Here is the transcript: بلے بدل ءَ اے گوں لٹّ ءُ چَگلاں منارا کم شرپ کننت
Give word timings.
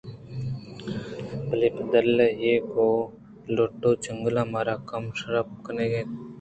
بلے 1.47 1.67
بدل 1.75 2.09
ءَ 2.25 2.37
اے 2.41 2.53
گوں 2.71 2.99
لٹّ 3.55 3.81
ءُ 3.89 4.01
چَگلاں 4.03 4.47
منارا 4.53 4.75
کم 4.89 5.03
شرپ 5.19 5.47
کننت 5.63 6.11